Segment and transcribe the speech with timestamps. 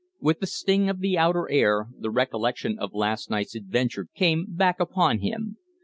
[0.19, 4.79] With the sting of the outer air the recollection of last night's adventure came back
[4.79, 5.57] upon him.